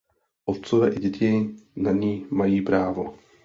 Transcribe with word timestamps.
Otcové 0.45 0.91
i 0.93 0.99
děti 0.99 1.49
na 1.75 1.91
ni 1.91 2.25
mají 2.31 2.61
právo. 2.61 3.17